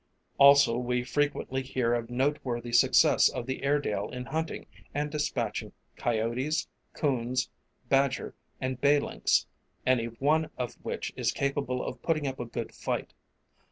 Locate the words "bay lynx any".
8.81-10.05